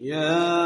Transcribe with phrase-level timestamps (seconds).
[0.00, 0.64] يا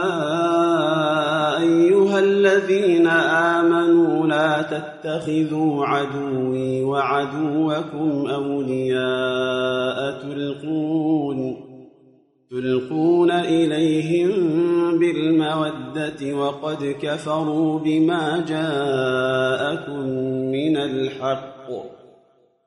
[1.61, 11.69] أيها الذين آمنوا لا تتخذوا عدوي وعدوكم أولياء تلقون
[12.51, 14.31] تلقون إليهم
[14.99, 20.01] بالمودة وقد كفروا بما جاءكم
[20.53, 21.58] من الحق.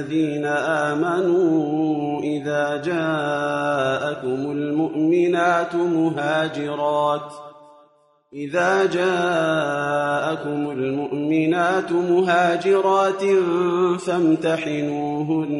[0.00, 7.32] الذين آمنوا إذا جاءكم المؤمنات مهاجرات
[8.32, 13.24] إذا جاءكم المؤمنات مهاجرات
[14.00, 15.50] فامتحنوهن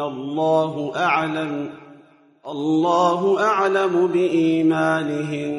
[0.00, 1.70] الله أعلم
[2.46, 5.58] الله أعلم بإيمانهن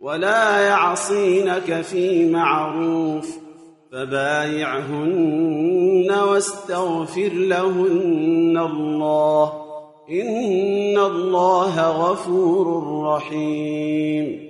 [0.00, 3.38] ولا يعصينك في معروف
[3.92, 5.30] فبايعهن
[6.28, 9.52] واستغفر لهن الله
[10.10, 14.49] إن الله غفور رحيم